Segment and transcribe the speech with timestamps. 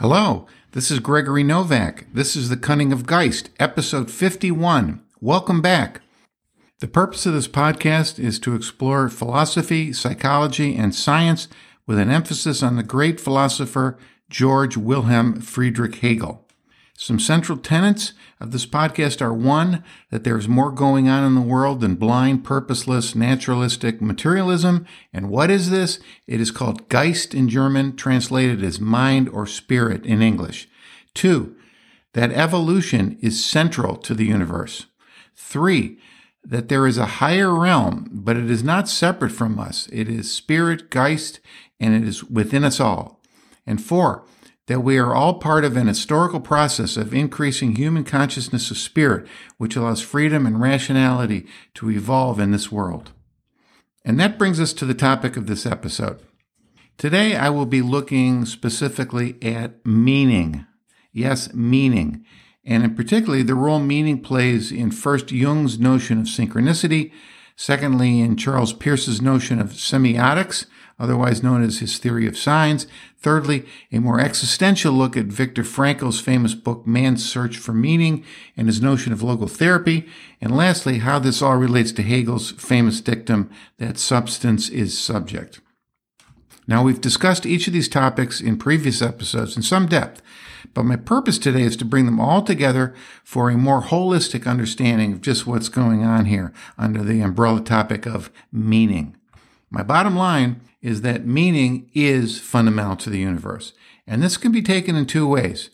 [0.00, 2.06] Hello, this is Gregory Novak.
[2.14, 5.02] This is The Cunning of Geist, episode 51.
[5.20, 6.02] Welcome back.
[6.78, 11.48] The purpose of this podcast is to explore philosophy, psychology, and science
[11.84, 13.98] with an emphasis on the great philosopher
[14.30, 16.46] George Wilhelm Friedrich Hegel.
[17.00, 21.36] Some central tenets of this podcast are one, that there is more going on in
[21.36, 24.84] the world than blind, purposeless, naturalistic materialism.
[25.12, 26.00] And what is this?
[26.26, 30.68] It is called Geist in German, translated as mind or spirit in English.
[31.14, 31.54] Two,
[32.14, 34.86] that evolution is central to the universe.
[35.36, 35.98] Three,
[36.42, 39.88] that there is a higher realm, but it is not separate from us.
[39.92, 41.38] It is spirit, Geist,
[41.78, 43.20] and it is within us all.
[43.64, 44.24] And four,
[44.68, 49.26] that we are all part of an historical process of increasing human consciousness of spirit,
[49.56, 53.12] which allows freedom and rationality to evolve in this world.
[54.04, 56.22] And that brings us to the topic of this episode.
[56.98, 60.66] Today, I will be looking specifically at meaning.
[61.12, 62.24] Yes, meaning.
[62.62, 67.10] And in particularly, the role meaning plays in first Jung's notion of synchronicity,
[67.56, 70.66] secondly, in Charles Peirce's notion of semiotics,
[70.98, 72.86] otherwise known as his theory of signs.
[73.18, 78.24] Thirdly, a more existential look at Viktor Frankl's famous book, Man's Search for Meaning,
[78.56, 80.08] and his notion of logotherapy.
[80.40, 85.60] And lastly, how this all relates to Hegel's famous dictum that substance is subject.
[86.68, 90.20] Now, we've discussed each of these topics in previous episodes in some depth,
[90.74, 95.14] but my purpose today is to bring them all together for a more holistic understanding
[95.14, 99.16] of just what's going on here under the umbrella topic of meaning.
[99.70, 103.72] My bottom line is that meaning is fundamental to the universe.
[104.06, 105.70] And this can be taken in two ways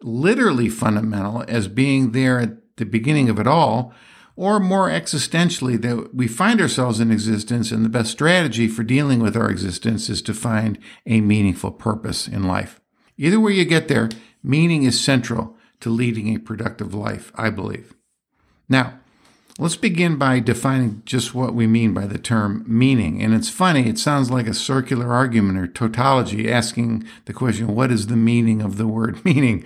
[0.00, 3.92] literally fundamental, as being there at the beginning of it all,
[4.36, 9.20] or more existentially, that we find ourselves in existence, and the best strategy for dealing
[9.20, 12.80] with our existence is to find a meaningful purpose in life.
[13.16, 14.08] Either way you get there,
[14.42, 17.94] meaning is central to leading a productive life, I believe.
[18.68, 18.97] Now,
[19.60, 23.20] Let's begin by defining just what we mean by the term meaning.
[23.20, 27.90] And it's funny, it sounds like a circular argument or tautology asking the question, what
[27.90, 29.64] is the meaning of the word meaning?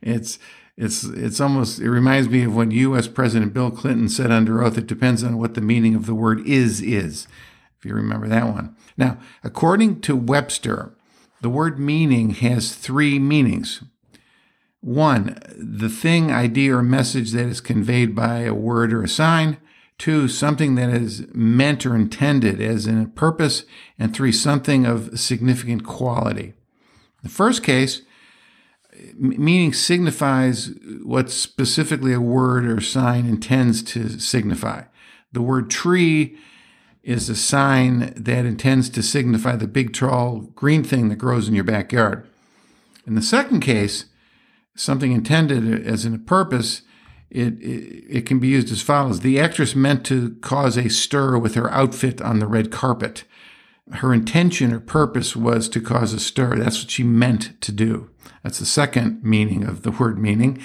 [0.00, 0.38] It's
[0.76, 4.78] it's it's almost it reminds me of when US President Bill Clinton said under oath
[4.78, 7.26] it depends on what the meaning of the word is is.
[7.76, 8.76] If you remember that one.
[8.96, 10.94] Now, according to Webster,
[11.40, 13.82] the word meaning has three meanings.
[14.82, 19.58] One, the thing, idea, or message that is conveyed by a word or a sign.
[19.96, 23.64] Two, something that is meant or intended as in a purpose.
[23.96, 26.54] And three, something of significant quality.
[27.22, 28.02] The first case,
[29.14, 30.72] meaning signifies
[31.04, 34.82] what specifically a word or sign intends to signify.
[35.30, 36.36] The word tree
[37.04, 41.54] is a sign that intends to signify the big, tall, green thing that grows in
[41.54, 42.28] your backyard.
[43.06, 44.06] In the second case,
[44.74, 46.82] something intended as in a purpose,
[47.30, 49.20] it, it, it can be used as follows.
[49.20, 53.24] The actress meant to cause a stir with her outfit on the red carpet.
[53.92, 56.56] Her intention or purpose was to cause a stir.
[56.56, 58.10] That's what she meant to do.
[58.42, 60.62] That's the second meaning of the word meaning.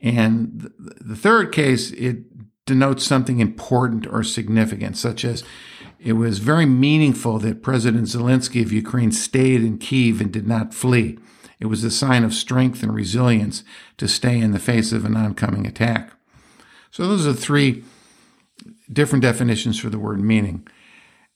[0.00, 2.24] And the third case, it
[2.66, 5.42] denotes something important or significant, such as
[5.98, 10.74] it was very meaningful that President Zelensky of Ukraine stayed in Kiev and did not
[10.74, 11.18] flee.
[11.58, 13.64] It was a sign of strength and resilience
[13.96, 16.12] to stay in the face of an oncoming attack.
[16.90, 17.84] So those are three
[18.92, 20.66] different definitions for the word meaning.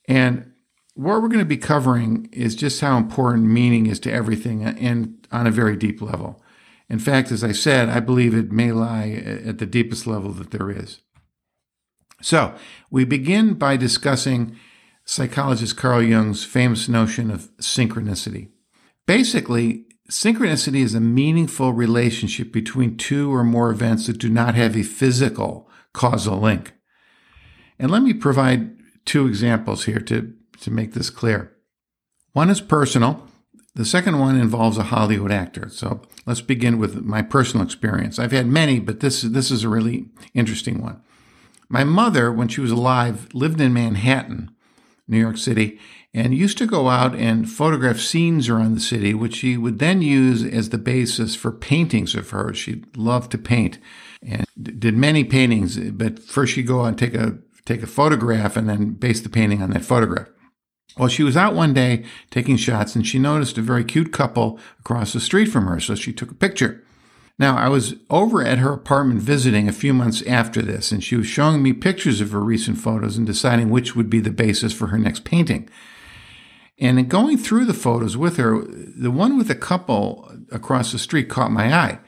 [0.08, 0.52] And
[0.94, 5.26] what we're going to be covering is just how important meaning is to everything and
[5.32, 6.42] on a very deep level.
[6.88, 9.10] In fact, as I said, I believe it may lie
[9.44, 11.00] at the deepest level that there is.
[12.20, 12.54] So
[12.90, 14.56] we begin by discussing
[15.04, 18.48] psychologist Carl Jung's famous notion of synchronicity.
[19.06, 24.76] Basically, Synchronicity is a meaningful relationship between two or more events that do not have
[24.76, 26.74] a physical causal link.
[27.78, 31.56] And let me provide two examples here to, to make this clear.
[32.32, 33.28] One is personal.
[33.76, 35.68] The second one involves a Hollywood actor.
[35.70, 38.18] So let's begin with my personal experience.
[38.18, 41.00] I've had many, but this, this is a really interesting one.
[41.68, 44.50] My mother, when she was alive, lived in Manhattan,
[45.06, 45.78] New York City,
[46.12, 50.02] and used to go out and photograph scenes around the city, which she would then
[50.02, 52.58] use as the basis for paintings of hers.
[52.58, 53.78] She loved to paint
[54.22, 58.56] and did many paintings, but first she'd go out and take a take a photograph
[58.56, 60.28] and then base the painting on that photograph.
[60.96, 64.58] Well, she was out one day taking shots and she noticed a very cute couple
[64.80, 66.82] across the street from her, so she took a picture.
[67.38, 71.16] Now, I was over at her apartment visiting a few months after this, and she
[71.16, 74.74] was showing me pictures of her recent photos and deciding which would be the basis
[74.74, 75.66] for her next painting.
[76.80, 80.98] And in going through the photos with her, the one with the couple across the
[80.98, 81.98] street caught my eye.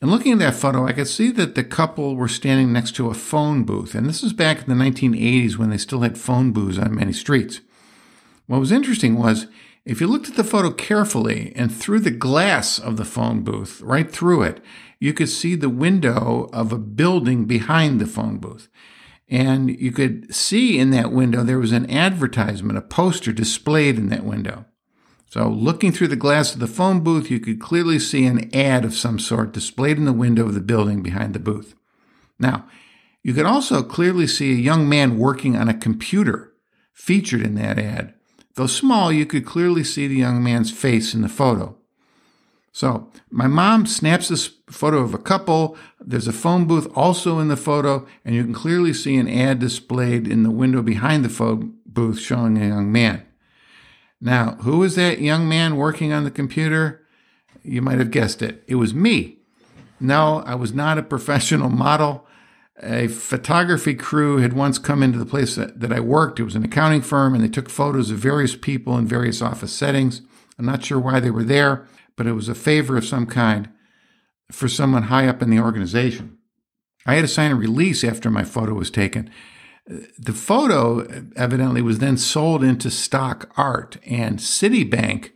[0.00, 3.08] And looking at that photo, I could see that the couple were standing next to
[3.08, 3.94] a phone booth.
[3.94, 7.12] And this was back in the 1980s when they still had phone booths on many
[7.12, 7.60] streets.
[8.46, 9.46] What was interesting was
[9.84, 13.80] if you looked at the photo carefully and through the glass of the phone booth,
[13.80, 14.60] right through it,
[14.98, 18.68] you could see the window of a building behind the phone booth.
[19.32, 24.10] And you could see in that window there was an advertisement, a poster displayed in
[24.10, 24.66] that window.
[25.30, 28.84] So, looking through the glass of the phone booth, you could clearly see an ad
[28.84, 31.74] of some sort displayed in the window of the building behind the booth.
[32.38, 32.68] Now,
[33.22, 36.52] you could also clearly see a young man working on a computer
[36.92, 38.12] featured in that ad.
[38.56, 41.78] Though small, you could clearly see the young man's face in the photo.
[42.74, 45.76] So, my mom snaps this photo of a couple.
[46.00, 49.58] There's a phone booth also in the photo, and you can clearly see an ad
[49.58, 53.26] displayed in the window behind the phone booth showing a young man.
[54.22, 57.06] Now, who was that young man working on the computer?
[57.62, 58.64] You might have guessed it.
[58.66, 59.38] It was me.
[60.00, 62.26] No, I was not a professional model.
[62.82, 66.40] A photography crew had once come into the place that, that I worked.
[66.40, 69.72] It was an accounting firm, and they took photos of various people in various office
[69.72, 70.22] settings.
[70.58, 71.86] I'm not sure why they were there,
[72.16, 73.68] but it was a favor of some kind
[74.50, 76.38] for someone high up in the organization.
[77.06, 79.30] I had to sign a release after my photo was taken.
[79.86, 81.00] The photo
[81.34, 85.32] evidently was then sold into stock art, and Citibank,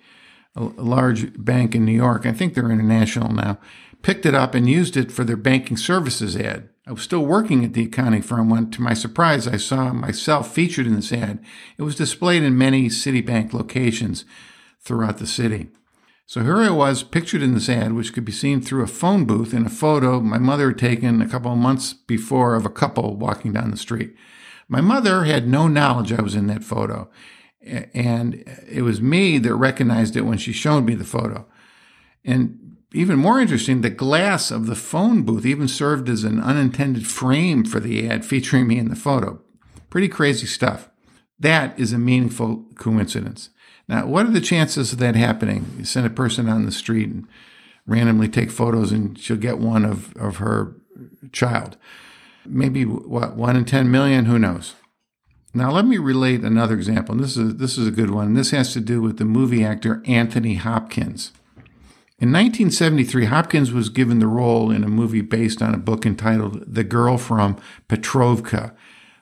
[0.54, 3.58] a large bank in New York, I think they're international now,
[4.02, 6.68] picked it up and used it for their banking services ad.
[6.86, 10.54] I was still working at the accounting firm when, to my surprise, I saw myself
[10.54, 11.44] featured in this ad.
[11.76, 14.24] It was displayed in many Citibank locations
[14.80, 15.70] throughout the city.
[16.28, 19.26] So here I was, pictured in this ad, which could be seen through a phone
[19.26, 22.70] booth in a photo my mother had taken a couple of months before of a
[22.70, 24.16] couple walking down the street.
[24.68, 27.08] My mother had no knowledge I was in that photo.
[27.62, 31.46] And it was me that recognized it when she showed me the photo.
[32.24, 37.06] And even more interesting, the glass of the phone booth even served as an unintended
[37.06, 39.40] frame for the ad featuring me in the photo.
[39.90, 40.90] Pretty crazy stuff.
[41.38, 43.50] That is a meaningful coincidence.
[43.88, 45.74] Now, what are the chances of that happening?
[45.78, 47.26] You send a person on the street and
[47.86, 50.74] randomly take photos and she'll get one of, of her
[51.32, 51.76] child.
[52.44, 54.24] Maybe what one in 10 million?
[54.24, 54.74] Who knows?
[55.54, 58.34] Now let me relate another example and this is this is a good one.
[58.34, 61.32] This has to do with the movie actor anthony hopkins.
[62.18, 66.64] In 1973 hopkins was given the role in a movie based on a book entitled
[66.66, 67.56] the girl from
[67.88, 68.74] petrovka.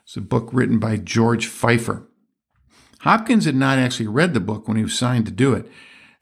[0.03, 2.05] It's a book written by george feifer
[3.05, 5.71] hopkins had not actually read the book when he was signed to do it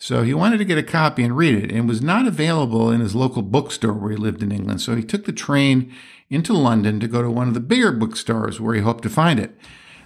[0.04, 3.00] so he wanted to get a copy and read it and was not available in
[3.00, 4.82] his local bookstore where he lived in England.
[4.82, 5.94] So he took the train
[6.30, 9.40] into London to go to one of the bigger bookstores where he hoped to find
[9.40, 9.58] it.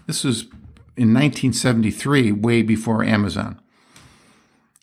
[0.06, 0.44] This was
[0.96, 3.60] in 1973, way before Amazon.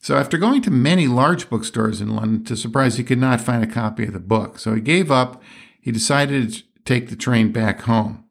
[0.02, 3.62] So after going to many large bookstores in London, to surprise, he could not find
[3.62, 4.58] a copy of the book.
[4.58, 5.41] So he gave up.
[5.81, 8.25] He decided to take the train back home.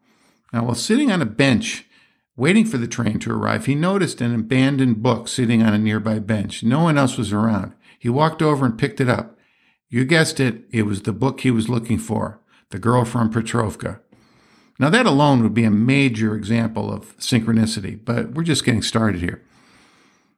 [0.52, 1.86] Now, while sitting on a bench
[2.36, 6.18] Waiting for the train to arrive, he noticed an abandoned book sitting on a nearby
[6.18, 6.64] bench.
[6.64, 7.74] No one else was around.
[8.00, 9.38] He walked over and picked it up.
[9.88, 12.40] You guessed it, it was the book he was looking for
[12.72, 14.00] The Girl from Petrovka.
[14.80, 19.22] Now, that alone would be a major example of synchronicity, but we're just getting started
[19.22, 19.44] here.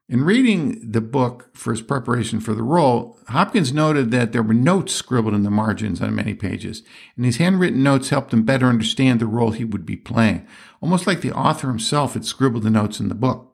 [0.07, 4.53] In reading the book for his preparation for the role, Hopkins noted that there were
[4.53, 6.83] notes scribbled in the margins on many pages,
[7.15, 10.45] and these handwritten notes helped him better understand the role he would be playing,
[10.79, 13.51] almost like the author himself had scribbled the notes in the book.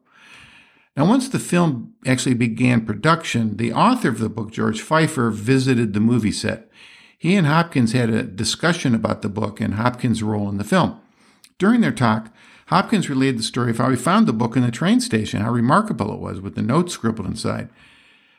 [0.97, 5.93] Now, once the film actually began production, the author of the book, George Feifer, visited
[5.93, 6.69] the movie set.
[7.17, 10.99] He and Hopkins had a discussion about the book and Hopkins' role in the film.
[11.57, 12.29] During their talk,
[12.71, 15.51] Hopkins relayed the story of how he found the book in the train station, how
[15.51, 17.67] remarkable it was with the notes scribbled inside.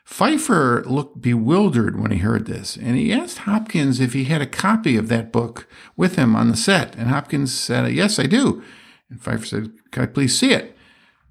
[0.08, 4.46] Feifer looked bewildered when he heard this, and he asked Hopkins if he had a
[4.46, 6.96] copy of that book with him on the set.
[6.96, 8.62] And Hopkins said, Yes, I do.
[9.10, 10.78] And Feifer said, Can I please see it?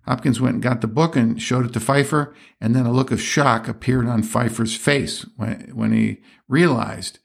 [0.05, 3.09] Hopkins went and got the book and showed it to Feifer, and then a look
[3.09, 7.17] of shock appeared on Feifer's face when, when he realized.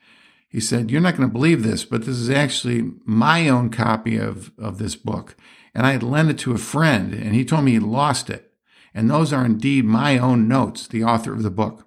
[0.49, 4.17] He said, You're not going to believe this, but this is actually my own copy
[4.17, 5.37] of, of this book
[5.77, 8.51] and I had lent it to a friend, and he told me he lost it.
[8.95, 11.87] And those are indeed my own notes, the author of the book.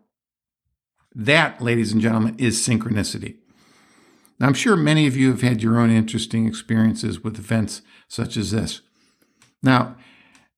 [1.15, 3.37] That, ladies and gentlemen, is synchronicity.
[4.39, 8.37] Now, I'm sure many of you have had your own interesting experiences with events such
[8.37, 8.81] as this.
[9.63, 9.95] Now,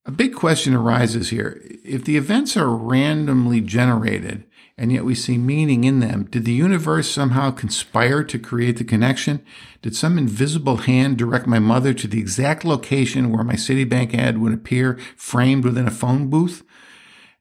[0.04, 1.58] a big question arises here.
[1.86, 4.44] If the events are randomly generated,
[4.78, 6.24] and yet we see meaning in them.
[6.24, 9.44] Did the universe somehow conspire to create the connection?
[9.82, 14.38] Did some invisible hand direct my mother to the exact location where my Citibank ad
[14.38, 16.64] would appear framed within a phone booth?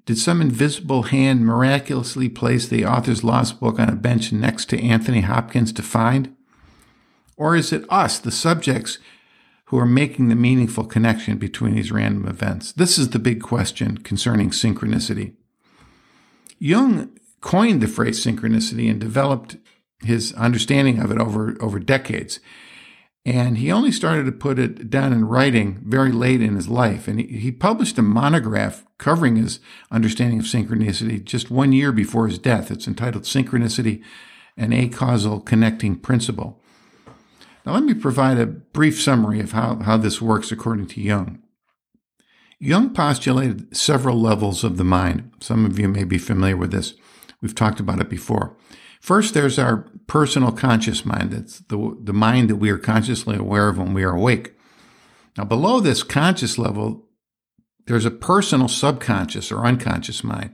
[0.06, 4.82] Did some invisible hand miraculously place the author's lost book on a bench next to
[4.82, 6.36] Anthony Hopkins to find?
[7.38, 8.98] Or is it us, the subjects,
[9.66, 12.74] who are making the meaningful connection between these random events?
[12.74, 15.34] This is the big question concerning synchronicity.
[16.60, 17.10] Jung
[17.42, 19.58] coined the phrase synchronicity and developed
[20.04, 22.40] his understanding of it over, over decades.
[23.24, 27.08] And he only started to put it down in writing very late in his life.
[27.08, 29.60] And he, he published a monograph covering his
[29.92, 32.72] understanding of synchronicity just one year before his death.
[32.72, 34.04] It's entitled Synchronicity
[34.58, 36.60] An Acausal Connecting Principle.
[37.64, 41.44] Now, let me provide a brief summary of how, how this works according to Jung.
[42.60, 45.32] Jung postulated several levels of the mind.
[45.40, 46.96] Some of you may be familiar with this.
[47.42, 48.56] We've talked about it before.
[49.00, 51.32] First, there's our personal conscious mind.
[51.32, 54.54] That's the, the mind that we are consciously aware of when we are awake.
[55.38, 57.08] Now, below this conscious level,
[57.88, 60.54] there's a personal subconscious or unconscious mind.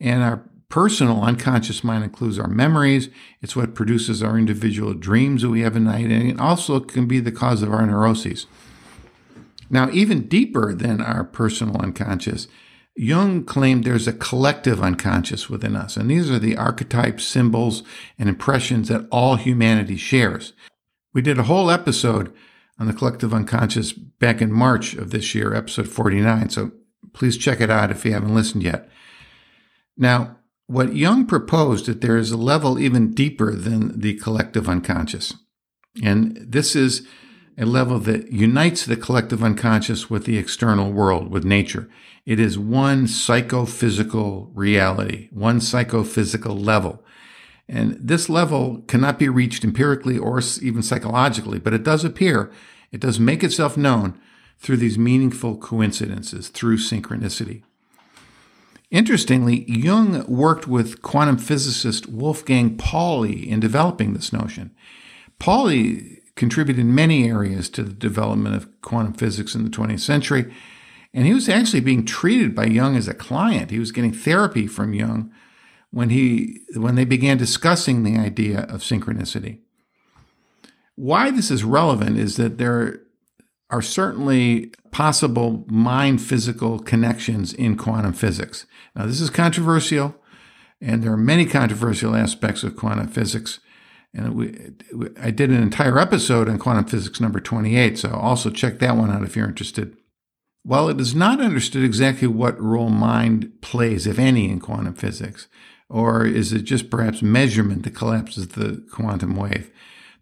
[0.00, 3.08] And our personal unconscious mind includes our memories.
[3.40, 6.10] It's what produces our individual dreams that we have at night.
[6.10, 8.46] And it also can be the cause of our neuroses.
[9.70, 12.48] Now, even deeper than our personal unconscious
[12.94, 17.82] Jung claimed there's a collective unconscious within us, and these are the archetypes, symbols,
[18.18, 20.52] and impressions that all humanity shares.
[21.14, 22.32] We did a whole episode
[22.78, 26.72] on the collective unconscious back in March of this year, episode 49, so
[27.12, 28.88] please check it out if you haven't listened yet.
[29.96, 35.34] Now, what Jung proposed that there is a level even deeper than the collective unconscious.
[36.02, 37.06] And this is
[37.58, 41.88] a level that unites the collective unconscious with the external world, with nature.
[42.24, 47.04] It is one psychophysical reality, one psychophysical level.
[47.68, 52.50] And this level cannot be reached empirically or even psychologically, but it does appear,
[52.90, 54.18] it does make itself known
[54.58, 57.62] through these meaningful coincidences, through synchronicity.
[58.90, 64.70] Interestingly, Jung worked with quantum physicist Wolfgang Pauli in developing this notion.
[65.38, 70.52] Pauli contributed in many areas to the development of quantum physics in the 20th century.
[71.14, 73.70] And he was actually being treated by Jung as a client.
[73.70, 75.32] He was getting therapy from Jung
[75.92, 79.60] when he when they began discussing the idea of synchronicity.
[80.96, 83.02] Why this is relevant is that there
[83.70, 88.66] are certainly possible mind physical connections in quantum physics.
[88.96, 90.16] Now, this is controversial,
[90.80, 93.60] and there are many controversial aspects of quantum physics.
[94.14, 94.72] And we,
[95.20, 99.10] I did an entire episode on quantum physics number 28, so also check that one
[99.10, 99.96] out if you're interested.
[100.64, 105.48] While it is not understood exactly what role mind plays, if any, in quantum physics,
[105.88, 109.70] or is it just perhaps measurement that collapses the quantum wave,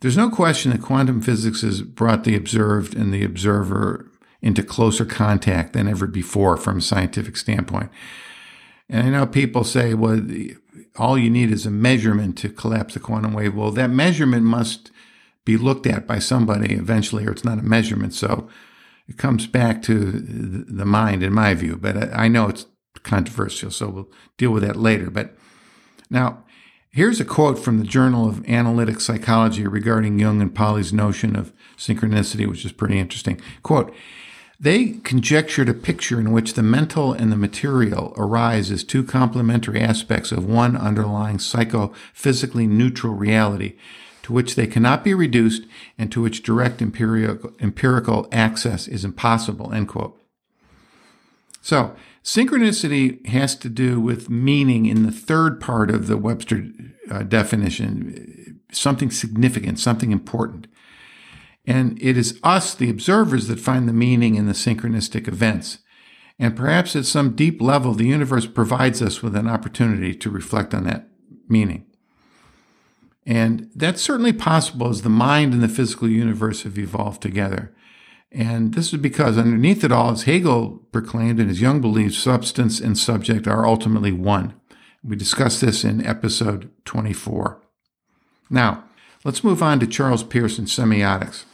[0.00, 5.04] there's no question that quantum physics has brought the observed and the observer into closer
[5.04, 7.90] contact than ever before from a scientific standpoint.
[8.88, 10.20] And I know people say, well,
[10.96, 13.54] all you need is a measurement to collapse the quantum wave.
[13.54, 14.90] Well, that measurement must
[15.44, 18.14] be looked at by somebody eventually, or it's not a measurement.
[18.14, 18.48] So
[19.08, 21.76] it comes back to the mind, in my view.
[21.76, 22.66] But I know it's
[23.02, 25.10] controversial, so we'll deal with that later.
[25.10, 25.36] But
[26.10, 26.44] now,
[26.90, 31.52] here's a quote from the Journal of Analytic Psychology regarding Jung and Pauli's notion of
[31.76, 33.40] synchronicity, which is pretty interesting.
[33.62, 33.94] Quote,
[34.60, 39.80] they conjectured a picture in which the mental and the material arise as two complementary
[39.80, 43.76] aspects of one underlying psychophysically neutral reality,
[44.22, 45.62] to which they cannot be reduced
[45.96, 49.72] and to which direct empirical, access is impossible.
[49.72, 50.20] End quote.
[51.62, 56.66] So, synchronicity has to do with meaning in the third part of the Webster
[57.10, 60.66] uh, definition, something significant, something important.
[61.70, 65.78] And it is us, the observers, that find the meaning in the synchronistic events.
[66.36, 70.74] And perhaps at some deep level, the universe provides us with an opportunity to reflect
[70.74, 71.06] on that
[71.48, 71.86] meaning.
[73.24, 77.72] And that's certainly possible as the mind and the physical universe have evolved together.
[78.32, 82.80] And this is because underneath it all, as Hegel proclaimed and as Jung believes, substance
[82.80, 84.54] and subject are ultimately one.
[85.04, 87.62] We discussed this in episode 24.
[88.50, 88.82] Now,
[89.22, 91.44] let's move on to Charles and semiotics.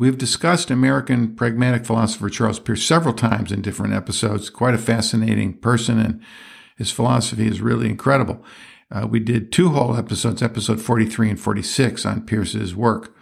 [0.00, 4.48] We've discussed American pragmatic philosopher Charles Peirce several times in different episodes.
[4.48, 6.22] Quite a fascinating person, and
[6.78, 8.42] his philosophy is really incredible.
[8.90, 13.14] Uh, we did two whole episodes, episode 43 and 46, on Peirce's work.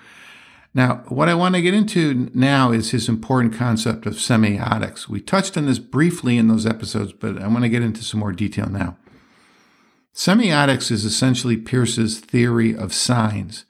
[0.72, 5.08] Now, what I want to get into now is his important concept of semiotics.
[5.08, 8.20] We touched on this briefly in those episodes, but I want to get into some
[8.20, 8.96] more detail now.
[10.14, 13.64] Semiotics is essentially Peirce's theory of signs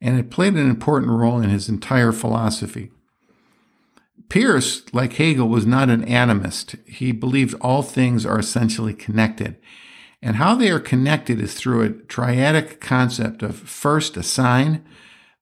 [0.00, 2.90] and it played an important role in his entire philosophy.
[4.28, 6.78] Peirce, like Hegel, was not an atomist.
[6.88, 9.56] He believed all things are essentially connected.
[10.22, 14.84] And how they are connected is through a triadic concept of first a sign,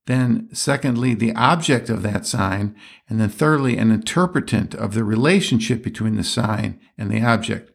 [0.07, 2.75] then secondly the object of that sign,
[3.09, 7.71] and then thirdly an interpretant of the relationship between the sign and the object.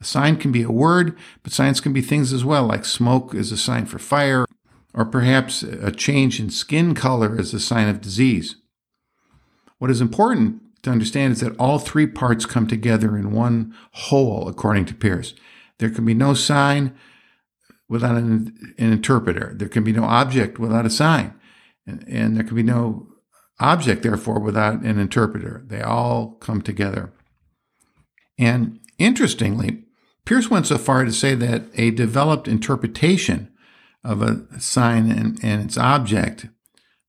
[0.00, 3.34] A sign can be a word, but signs can be things as well, like smoke
[3.34, 4.46] is a sign for fire,
[4.92, 8.56] or perhaps a change in skin color is a sign of disease.
[9.78, 14.48] What is important to understand is that all three parts come together in one whole,
[14.48, 15.34] according to Peirce.
[15.78, 16.94] There can be no sign
[17.88, 19.52] without an, an interpreter.
[19.54, 21.34] There can be no object without a sign.
[21.86, 23.08] And, and there can be no
[23.58, 25.64] object, therefore, without an interpreter.
[25.66, 27.12] They all come together.
[28.38, 29.84] And interestingly,
[30.24, 33.49] Peirce went so far to say that a developed interpretation
[34.02, 36.46] of a sign and, and its object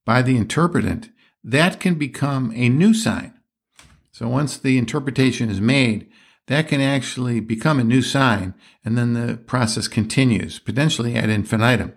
[0.05, 1.09] by the interpretant
[1.43, 3.33] that can become a new sign.
[4.11, 6.09] So once the interpretation is made,
[6.47, 11.93] that can actually become a new sign, and then the process continues, potentially ad infinitum.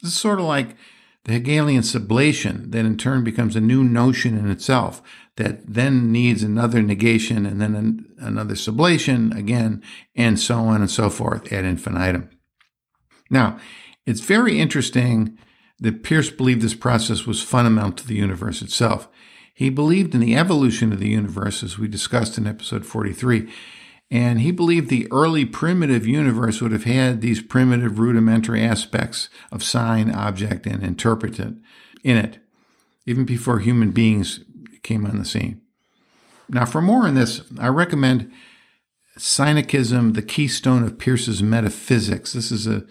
[0.00, 0.76] This is sort of like
[1.24, 5.00] the Hegelian sublation that in turn becomes a new notion in itself
[5.36, 9.82] that then needs another negation and then an, another sublation again,
[10.14, 12.28] and so on and so forth ad infinitum.
[13.30, 13.58] Now,
[14.06, 15.38] it's very interesting
[15.80, 19.08] that Peirce believed this process was fundamental to the universe itself.
[19.52, 23.50] He believed in the evolution of the universe, as we discussed in episode 43,
[24.10, 29.62] and he believed the early primitive universe would have had these primitive rudimentary aspects of
[29.62, 31.62] sign, object, and interpretant
[32.02, 32.38] in it,
[33.06, 34.40] even before human beings
[34.82, 35.60] came on the scene.
[36.48, 38.30] Now, for more on this, I recommend
[39.16, 42.32] Synechism, the Keystone of Peirce's Metaphysics.
[42.32, 42.84] This is a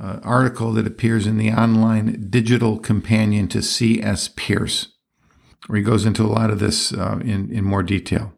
[0.00, 4.28] uh, article that appears in the online digital companion to C.S.
[4.28, 4.88] Peirce,
[5.66, 8.32] where he goes into a lot of this uh, in, in more detail.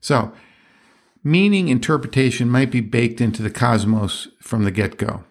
[0.00, 0.32] So,
[1.22, 5.24] meaning interpretation might be baked into the cosmos from the get go.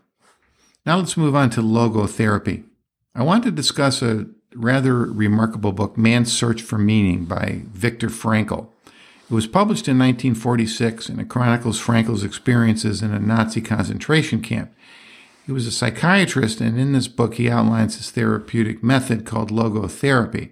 [0.86, 2.64] Now let's move on to logotherapy.
[3.16, 8.70] I want to discuss a rather remarkable book, Man's Search for Meaning by Viktor Frankl.
[9.30, 14.74] It was published in 1946 and it chronicles Frankl's experiences in a Nazi concentration camp.
[15.46, 20.52] He was a psychiatrist, and in this book, he outlines his therapeutic method called logotherapy.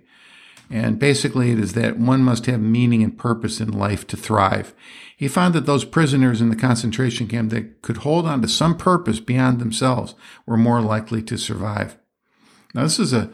[0.69, 4.73] And basically, it is that one must have meaning and purpose in life to thrive.
[5.15, 8.77] He found that those prisoners in the concentration camp that could hold on to some
[8.77, 11.97] purpose beyond themselves were more likely to survive.
[12.73, 13.29] Now, this is a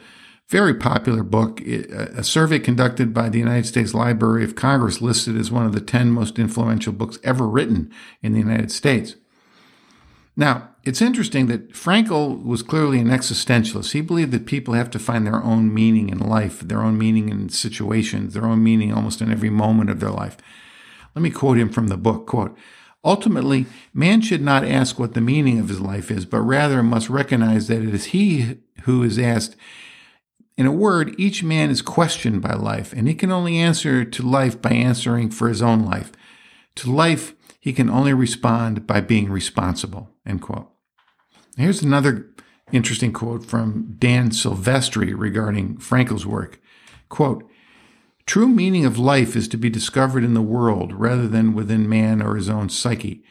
[0.48, 1.60] very popular book.
[1.62, 5.82] A survey conducted by the United States Library of Congress listed as one of the
[5.82, 9.16] 10 most influential books ever written in the United States.
[10.38, 13.92] Now, it's interesting that Frankl was clearly an existentialist.
[13.92, 17.30] He believed that people have to find their own meaning in life, their own meaning
[17.30, 20.38] in situations, their own meaning almost in every moment of their life.
[21.14, 22.56] Let me quote him from the book, quote,
[23.04, 27.10] Ultimately, man should not ask what the meaning of his life is, but rather must
[27.10, 29.56] recognize that it is he who is asked.
[30.58, 34.24] In a word, each man is questioned by life, and he can only answer to
[34.24, 36.12] life by answering for his own life.
[36.78, 40.10] To life, he can only respond by being responsible.
[40.26, 40.72] End quote.
[41.58, 42.30] Here's another
[42.72, 46.60] interesting quote from Dan Silvestri regarding Frankl's work.
[47.08, 47.48] Quote,
[48.26, 52.22] True meaning of life is to be discovered in the world rather than within man
[52.22, 53.24] or his own psyche.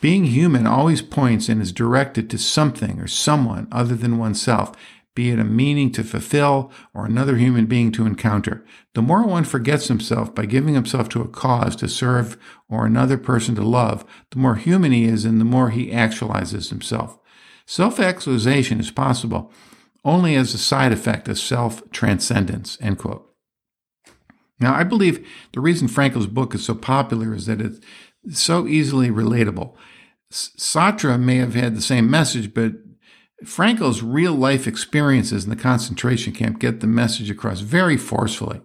[0.00, 4.74] Being human always points and is directed to something or someone other than oneself,
[5.14, 8.64] be it a meaning to fulfill or another human being to encounter.
[8.94, 13.18] The more one forgets himself by giving himself to a cause to serve or another
[13.18, 17.18] person to love, the more human he is and the more he actualizes himself.
[17.66, 19.52] Self actualization is possible
[20.04, 22.78] only as a side effect of self transcendence.
[22.80, 23.28] End quote.
[24.60, 27.80] Now, I believe the reason Frankl's book is so popular is that it's
[28.30, 29.74] so easily relatable.
[30.30, 32.72] Sartre may have had the same message, but
[33.44, 38.60] Frankl's real life experiences in the concentration camp get the message across very forcefully.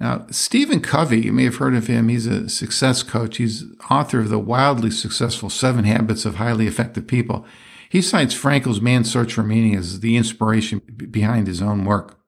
[0.00, 2.08] Now, Stephen Covey, you may have heard of him.
[2.08, 3.38] He's a success coach.
[3.38, 7.44] He's author of the wildly successful Seven Habits of Highly Effective People.
[7.88, 12.18] He cites Frankl's Man's Search for Meaning as the inspiration behind his own work.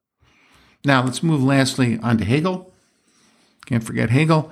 [0.85, 2.73] Now, let's move lastly on to Hegel.
[3.67, 4.51] Can't forget Hegel.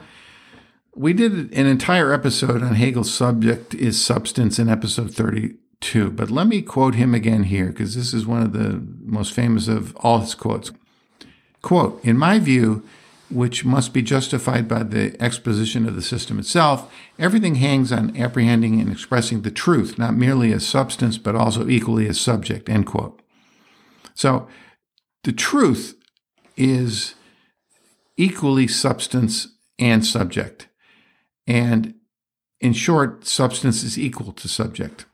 [0.95, 5.15] We did an entire episode on Hegel's subject is substance in episode
[5.81, 9.33] 32, but let me quote him again here because this is one of the most
[9.33, 10.73] famous of all his quotes.
[11.63, 12.85] Quote, in my view,
[13.31, 18.81] which must be justified by the exposition of the system itself, everything hangs on apprehending
[18.81, 23.21] and expressing the truth, not merely as substance, but also equally as subject, end quote.
[24.15, 24.49] So
[25.25, 25.95] the truth
[26.57, 27.15] is
[28.17, 30.69] equally substance and subject.
[31.47, 31.95] And
[32.61, 35.05] in short, substance is equal to subject.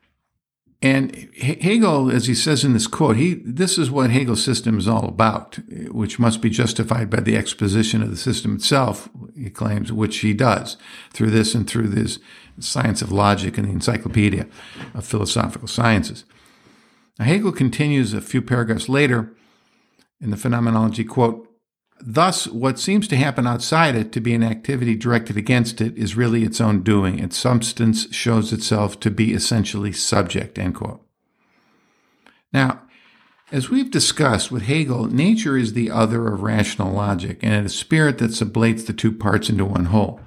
[0.84, 4.86] And Hegel, as he says in this quote, he this is what Hegel's system is
[4.86, 9.90] all about, which must be justified by the exposition of the system itself, he claims,
[9.90, 10.76] which he does
[11.10, 12.18] through this and through this
[12.60, 14.46] science of logic and the encyclopedia
[14.92, 16.26] of philosophical sciences.
[17.18, 19.32] Now, Hegel continues a few paragraphs later
[20.20, 21.48] in the phenomenology quote,
[22.00, 26.16] Thus, what seems to happen outside it to be an activity directed against it is
[26.16, 27.18] really its own doing.
[27.18, 31.06] Its substance shows itself to be essentially subject, end quote.
[32.52, 32.82] Now,
[33.52, 37.74] as we've discussed with Hegel, nature is the other of rational logic, and it is
[37.74, 40.20] spirit that sublates the two parts into one whole.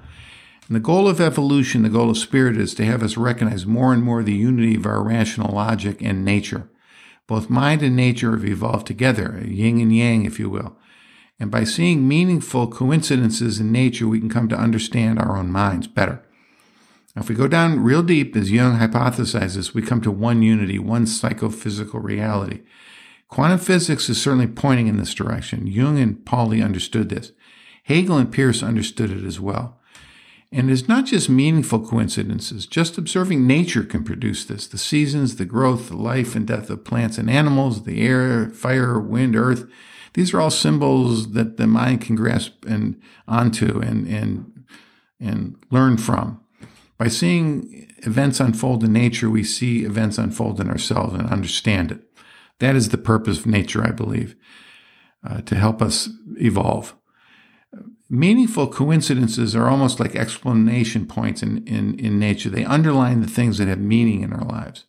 [0.66, 3.92] And the goal of evolution, the goal of spirit, is to have us recognize more
[3.92, 6.70] and more the unity of our rational logic and nature.
[7.26, 10.76] Both mind and nature have evolved together, yin and yang, if you will.
[11.40, 15.86] And by seeing meaningful coincidences in nature, we can come to understand our own minds
[15.86, 16.22] better.
[17.14, 20.78] Now, if we go down real deep, as Jung hypothesizes, we come to one unity,
[20.78, 22.62] one psychophysical reality.
[23.28, 25.66] Quantum physics is certainly pointing in this direction.
[25.66, 27.32] Jung and Pauli understood this.
[27.84, 29.78] Hegel and Peirce understood it as well.
[30.50, 32.66] And it's not just meaningful coincidences.
[32.66, 34.66] Just observing nature can produce this.
[34.66, 38.98] The seasons, the growth, the life and death of plants and animals, the air, fire,
[38.98, 39.66] wind, earth.
[40.14, 44.64] These are all symbols that the mind can grasp and onto and, and,
[45.20, 46.40] and learn from.
[46.96, 52.02] By seeing events unfold in nature, we see events unfold in ourselves and understand it.
[52.58, 54.34] That is the purpose of nature, I believe,
[55.22, 56.08] uh, to help us
[56.40, 56.94] evolve.
[58.10, 62.48] Meaningful coincidences are almost like explanation points in, in, in nature.
[62.48, 64.84] They underline the things that have meaning in our lives.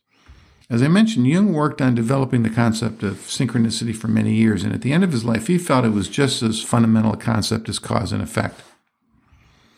[0.70, 4.72] As I mentioned, Jung worked on developing the concept of synchronicity for many years, and
[4.72, 7.70] at the end of his life, he felt it was just as fundamental a concept
[7.70, 8.62] as cause and effect.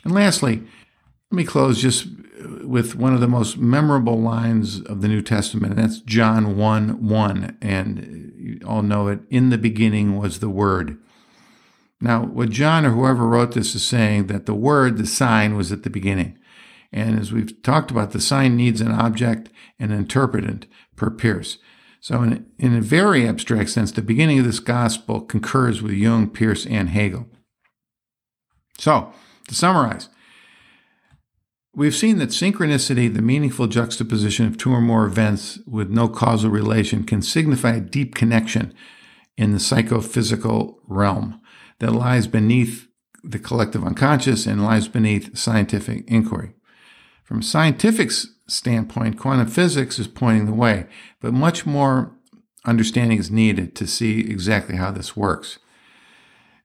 [0.03, 0.63] And lastly,
[1.31, 2.07] let me close just
[2.63, 7.07] with one of the most memorable lines of the New Testament, and that's John 1
[7.07, 7.57] 1.
[7.61, 9.19] And you all know it.
[9.29, 10.97] In the beginning was the Word.
[12.01, 15.71] Now, what John or whoever wrote this is saying that the word, the sign, was
[15.71, 16.37] at the beginning.
[16.91, 19.49] And as we've talked about, the sign needs an object
[19.79, 21.57] and an interpretant per Peirce.
[22.01, 26.29] So, in, in a very abstract sense, the beginning of this gospel concurs with Jung,
[26.29, 27.27] Peirce, and Hegel.
[28.79, 29.13] So,
[29.47, 30.09] to summarize,
[31.75, 36.49] we've seen that synchronicity, the meaningful juxtaposition of two or more events with no causal
[36.49, 38.73] relation, can signify a deep connection
[39.37, 41.39] in the psychophysical realm
[41.79, 42.87] that lies beneath
[43.23, 46.55] the collective unconscious and lies beneath scientific inquiry.
[47.31, 48.11] From a scientific
[48.49, 50.85] standpoint, quantum physics is pointing the way,
[51.21, 52.11] but much more
[52.65, 55.57] understanding is needed to see exactly how this works.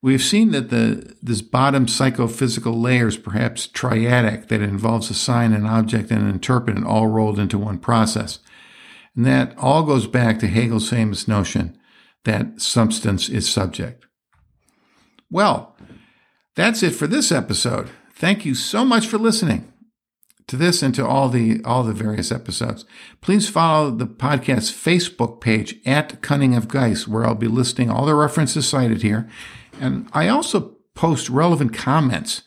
[0.02, 5.52] We've seen that the this bottom psychophysical layer is perhaps triadic, that involves a sign,
[5.52, 8.40] an object, and an interpretant all rolled into one process.
[9.14, 11.79] And that all goes back to Hegel's famous notion
[12.24, 14.05] that substance is subject.
[15.31, 15.76] Well,
[16.57, 17.88] that's it for this episode.
[18.12, 19.72] Thank you so much for listening
[20.48, 22.85] to this and to all the all the various episodes.
[23.20, 28.06] Please follow the podcast's Facebook page at Cunning of Geist, where I'll be listing all
[28.06, 29.28] the references cited here.
[29.80, 32.42] And I also post relevant comments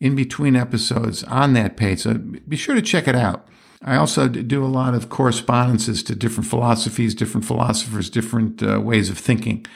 [0.00, 2.00] in between episodes on that page.
[2.00, 3.46] So be sure to check it out.
[3.82, 9.10] I also do a lot of correspondences to different philosophies, different philosophers, different uh, ways
[9.10, 9.66] of thinking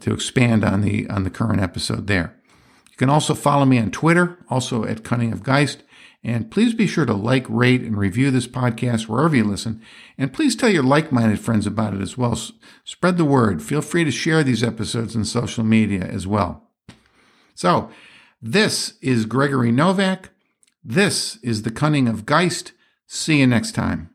[0.00, 2.34] to expand on the on the current episode there.
[2.90, 5.82] You can also follow me on Twitter, also at Cunning of Geist.
[6.22, 9.80] And please be sure to like, rate, and review this podcast wherever you listen.
[10.18, 12.38] And please tell your like minded friends about it as well.
[12.84, 13.62] Spread the word.
[13.62, 16.64] Feel free to share these episodes on social media as well.
[17.54, 17.90] So,
[18.42, 20.30] this is Gregory Novak.
[20.84, 22.72] This is The Cunning of Geist.
[23.06, 24.10] See you next time.